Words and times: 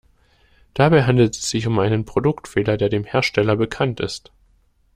Dabei 0.73 1.03
handelt 1.03 1.35
es 1.35 1.47
sich 1.51 1.67
um 1.67 1.77
einen 1.77 2.05
Produktfehler, 2.05 2.75
der 2.75 2.89
dem 2.89 3.03
Hersteller 3.03 3.55
bekannt 3.55 3.99
ist. 3.99 4.31